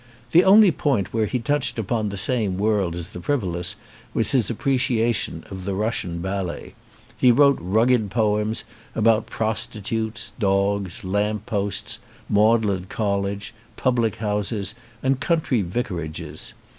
The 0.31 0.43
only 0.43 0.71
point 0.71 1.13
where 1.13 1.27
he 1.27 1.37
touched 1.37 1.77
upon 1.77 2.09
the 2.09 2.17
same 2.17 2.57
world 2.57 2.95
as 2.95 3.09
the 3.09 3.21
frivolous 3.21 3.75
was 4.15 4.31
his 4.31 4.49
appreciation 4.49 5.43
of 5.51 5.63
the 5.63 5.75
Russian 5.75 6.21
Ballet. 6.23 6.73
He 7.15 7.29
wrote 7.31 7.59
rugged 7.61 8.09
poems 8.09 8.63
about 8.95 9.27
prostitutes, 9.27 10.31
dogs, 10.39 11.03
lamp 11.03 11.45
posts, 11.45 11.99
Magdalen 12.27 12.85
College, 12.89 13.53
public 13.75 14.15
houses 14.15 14.73
and 15.03 15.19
country 15.19 15.61
vicarages. 15.61 16.53